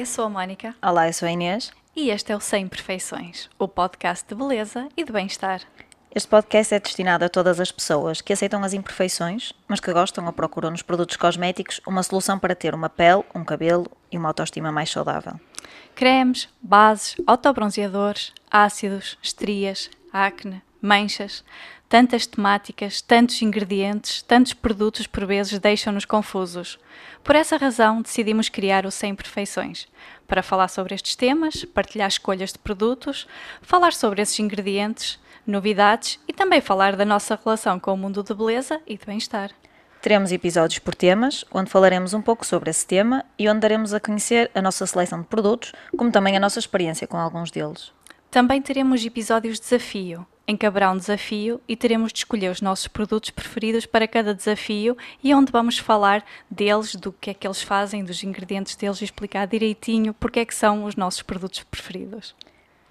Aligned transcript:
eu 0.00 0.06
sou 0.06 0.24
a 0.24 0.30
Mónica. 0.30 0.74
Olá, 0.80 1.08
eu 1.08 1.12
sou 1.12 1.28
a 1.28 1.30
Inês. 1.30 1.70
E 1.94 2.08
este 2.08 2.32
é 2.32 2.36
o 2.36 2.40
Sem 2.40 2.66
Perfeições, 2.66 3.50
o 3.58 3.68
podcast 3.68 4.26
de 4.26 4.34
beleza 4.34 4.88
e 4.96 5.04
de 5.04 5.12
bem-estar. 5.12 5.60
Este 6.14 6.26
podcast 6.26 6.74
é 6.74 6.80
destinado 6.80 7.22
a 7.22 7.28
todas 7.28 7.60
as 7.60 7.70
pessoas 7.70 8.22
que 8.22 8.32
aceitam 8.32 8.64
as 8.64 8.72
imperfeições, 8.72 9.52
mas 9.68 9.78
que 9.78 9.92
gostam 9.92 10.24
ou 10.24 10.32
procuram 10.32 10.70
nos 10.70 10.80
produtos 10.80 11.16
cosméticos 11.16 11.82
uma 11.86 12.02
solução 12.02 12.38
para 12.38 12.54
ter 12.54 12.74
uma 12.74 12.88
pele, 12.88 13.22
um 13.34 13.44
cabelo 13.44 13.86
e 14.10 14.16
uma 14.16 14.28
autoestima 14.28 14.72
mais 14.72 14.88
saudável. 14.88 15.38
Cremes, 15.94 16.48
bases, 16.62 17.16
autobronzeadores, 17.26 18.32
ácidos, 18.50 19.18
estrias, 19.22 19.90
acne, 20.12 20.62
manchas, 20.80 21.44
tantas 21.88 22.26
temáticas, 22.26 23.00
tantos 23.00 23.42
ingredientes, 23.42 24.22
tantos 24.22 24.54
produtos 24.54 25.06
por 25.06 25.26
vezes 25.26 25.58
deixam-nos 25.58 26.04
confusos. 26.04 26.78
Por 27.24 27.34
essa 27.34 27.56
razão, 27.56 28.00
decidimos 28.00 28.48
criar 28.48 28.86
o 28.86 28.90
Sem 28.90 29.14
Perfeições, 29.14 29.88
para 30.26 30.42
falar 30.42 30.68
sobre 30.68 30.94
estes 30.94 31.16
temas, 31.16 31.64
partilhar 31.64 32.08
escolhas 32.08 32.52
de 32.52 32.58
produtos, 32.58 33.26
falar 33.60 33.92
sobre 33.92 34.22
esses 34.22 34.38
ingredientes, 34.38 35.18
novidades 35.46 36.20
e 36.28 36.32
também 36.32 36.60
falar 36.60 36.94
da 36.94 37.04
nossa 37.04 37.38
relação 37.42 37.80
com 37.80 37.92
o 37.92 37.96
mundo 37.96 38.22
de 38.22 38.32
beleza 38.32 38.80
e 38.86 38.96
de 38.96 39.04
bem-estar. 39.04 39.50
Teremos 40.00 40.32
episódios 40.32 40.78
por 40.78 40.94
temas, 40.94 41.44
onde 41.52 41.70
falaremos 41.70 42.14
um 42.14 42.22
pouco 42.22 42.46
sobre 42.46 42.70
esse 42.70 42.86
tema 42.86 43.24
e 43.38 43.48
onde 43.48 43.60
daremos 43.60 43.92
a 43.92 44.00
conhecer 44.00 44.50
a 44.54 44.62
nossa 44.62 44.86
seleção 44.86 45.20
de 45.20 45.26
produtos, 45.26 45.72
como 45.94 46.10
também 46.10 46.36
a 46.36 46.40
nossa 46.40 46.58
experiência 46.58 47.06
com 47.06 47.18
alguns 47.18 47.50
deles. 47.50 47.92
Também 48.30 48.62
teremos 48.62 49.04
episódios 49.04 49.58
de 49.58 49.64
desafio, 49.64 50.24
em 50.46 50.56
que 50.56 50.64
haverá 50.64 50.92
um 50.92 50.96
desafio 50.96 51.60
e 51.66 51.74
teremos 51.74 52.12
de 52.12 52.20
escolher 52.20 52.48
os 52.48 52.60
nossos 52.60 52.86
produtos 52.86 53.30
preferidos 53.30 53.86
para 53.86 54.06
cada 54.06 54.32
desafio 54.32 54.96
e 55.20 55.34
onde 55.34 55.50
vamos 55.50 55.78
falar 55.78 56.24
deles, 56.48 56.94
do 56.94 57.10
que 57.10 57.30
é 57.30 57.34
que 57.34 57.44
eles 57.44 57.60
fazem, 57.60 58.04
dos 58.04 58.22
ingredientes 58.22 58.76
deles 58.76 59.00
e 59.00 59.04
explicar 59.04 59.48
direitinho 59.48 60.14
porque 60.14 60.38
é 60.38 60.44
que 60.44 60.54
são 60.54 60.84
os 60.84 60.94
nossos 60.94 61.22
produtos 61.22 61.64
preferidos. 61.64 62.36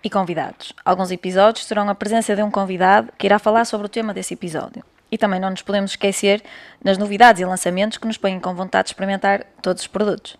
E 0.04 0.10
convidados. 0.10 0.74
Alguns 0.84 1.10
episódios 1.10 1.66
terão 1.66 1.88
a 1.88 1.96
presença 1.96 2.36
de 2.36 2.44
um 2.44 2.52
convidado 2.52 3.10
que 3.18 3.26
irá 3.26 3.40
falar 3.40 3.64
sobre 3.64 3.88
o 3.88 3.90
tema 3.90 4.14
desse 4.14 4.34
episódio. 4.34 4.84
E 5.10 5.18
também 5.18 5.40
não 5.40 5.52
nos 5.52 5.62
podemos 5.62 5.92
esquecer 5.92 6.44
nas 6.84 6.98
novidades 6.98 7.42
e 7.42 7.46
lançamentos 7.46 7.98
que 7.98 8.08
nos 8.08 8.18
põem 8.18 8.42
com 8.42 8.54
vontade 8.54 8.88
de 8.88 8.90
experimentar 8.90 9.46
todos 9.62 9.84
os 9.84 9.88
produtos. 9.88 10.38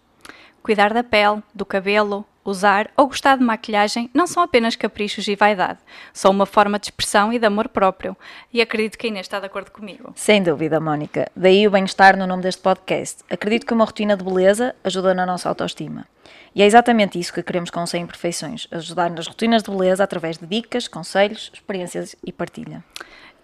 Cuidar 0.62 0.94
da 0.94 1.04
pele, 1.04 1.42
do 1.54 1.66
cabelo, 1.66 2.26
usar 2.44 2.90
ou 2.98 3.08
gostar 3.08 3.38
de 3.38 3.44
maquilhagem 3.44 4.10
não 4.14 4.28
são 4.28 4.42
apenas 4.44 4.76
caprichos 4.76 5.28
e 5.28 5.36
vaidade, 5.36 5.80
são 6.14 6.32
uma 6.32 6.46
forma 6.46 6.80
de 6.80 6.88
expressão 6.88 7.32
e 7.32 7.40
de 7.40 7.46
amor 7.46 7.70
próprio. 7.70 8.16
E 8.52 8.62
acredito 8.62 8.98
que 8.98 9.08
a 9.08 9.10
Inês 9.10 9.26
está 9.26 9.40
de 9.40 9.46
acordo 9.46 9.72
comigo. 9.72 10.12
Sem 10.16 10.42
dúvida, 10.42 10.80
Mónica. 10.80 11.30
Daí 11.36 11.68
o 11.68 11.72
bem-estar 11.72 12.18
no 12.18 12.28
nome 12.28 12.44
deste 12.44 12.62
podcast. 12.62 13.24
Acredito 13.30 13.66
que 13.66 13.74
uma 13.74 13.86
rotina 13.86 14.18
de 14.18 14.24
beleza 14.24 14.76
ajuda 14.84 15.14
na 15.14 15.26
nossa 15.26 15.48
autoestima. 15.48 16.06
E 16.54 16.62
é 16.62 16.66
exatamente 16.66 17.20
isso 17.20 17.34
que 17.34 17.44
queremos 17.44 17.70
com 17.70 17.82
o 17.82 17.88
Sem 17.88 18.04
Imperfeições: 18.04 18.68
ajudar 18.72 19.10
nas 19.10 19.28
rotinas 19.28 19.64
de 19.64 19.72
beleza 19.72 20.04
através 20.04 20.38
de 20.38 20.46
dicas, 20.46 20.88
conselhos, 20.88 21.52
experiências 21.54 22.16
e 22.26 22.32
partilha. 22.32 22.84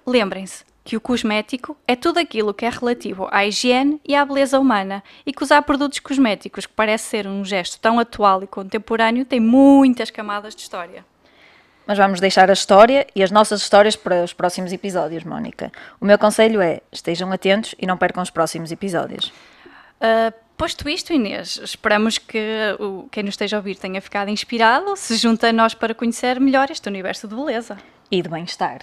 Lembrem-se, 0.06 0.64
que 0.86 0.96
o 0.96 1.02
cosmético 1.02 1.76
é 1.88 1.96
tudo 1.96 2.20
aquilo 2.20 2.54
que 2.54 2.64
é 2.64 2.70
relativo 2.70 3.28
à 3.32 3.44
higiene 3.44 4.00
e 4.06 4.16
à 4.16 4.24
beleza 4.24 4.60
humana 4.60 5.04
e 5.26 5.34
que 5.34 5.44
usar 5.44 5.64
produtos 5.64 5.98
cosméticos, 5.98 6.68
que 6.68 6.74
parece 6.74 7.06
ser 7.06 7.26
um 7.28 7.44
gesto 7.44 7.80
tão 7.80 8.00
atual 8.00 8.44
e 8.44 8.48
contemporâneo, 8.48 9.26
tem 9.26 9.40
muitas 9.40 10.12
camadas 10.12 10.56
de 10.56 10.62
história. 10.62 11.04
Mas 11.88 11.98
vamos 11.98 12.20
deixar 12.20 12.52
a 12.52 12.54
história 12.54 13.06
e 13.16 13.24
as 13.24 13.32
nossas 13.32 13.62
histórias 13.62 13.96
para 13.96 14.24
os 14.24 14.32
próximos 14.32 14.72
episódios, 14.72 15.24
Mónica. 15.24 15.72
O 16.00 16.06
meu 16.06 16.20
conselho 16.20 16.62
é: 16.62 16.82
estejam 16.92 17.32
atentos 17.32 17.74
e 17.80 17.88
não 17.88 17.98
percam 17.98 18.22
os 18.22 18.30
próximos 18.30 18.72
episódios. 18.72 19.34
Uh, 19.98 20.34
posto 20.56 20.88
isto, 20.88 21.14
Inês, 21.14 21.60
esperamos 21.64 22.20
que 22.20 22.76
o, 22.80 23.08
quem 23.12 23.24
nos 23.24 23.34
esteja 23.34 23.58
a 23.58 23.60
ouvir 23.60 23.76
tenha 23.76 24.02
ficado 24.02 24.30
inspirado, 24.30 24.96
se 24.96 25.16
junta 25.16 25.50
a 25.50 25.54
nós 25.54 25.74
para 25.74 25.96
conhecer 25.96 26.40
melhor 26.40 26.70
este 26.70 26.88
universo 26.88 27.28
de 27.28 27.36
beleza 27.36 27.78
e 28.12 28.22
de 28.22 28.30
bem-estar. 28.30 28.82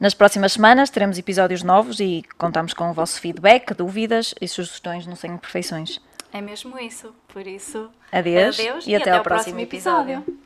Nas 0.00 0.14
próximas 0.14 0.54
semanas 0.54 0.88
teremos 0.88 1.18
episódios 1.18 1.62
novos 1.62 2.00
e 2.00 2.24
contamos 2.38 2.72
com 2.72 2.90
o 2.90 2.94
vosso 2.94 3.20
feedback, 3.20 3.74
dúvidas 3.74 4.34
e 4.40 4.48
sugestões 4.48 5.06
no 5.06 5.14
Sem 5.14 5.32
Imperfeições. 5.32 6.00
É 6.32 6.40
mesmo 6.40 6.78
isso. 6.78 7.14
Por 7.28 7.46
isso, 7.46 7.90
adeus, 8.10 8.58
adeus 8.58 8.86
e, 8.86 8.90
e, 8.92 8.94
até, 8.94 9.10
até 9.10 9.18
ao 9.18 9.22
próximo, 9.22 9.56
próximo 9.56 9.60
episódio. 9.60 10.14
episódio. 10.20 10.39